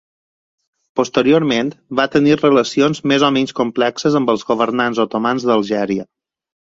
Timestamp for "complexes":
3.59-4.17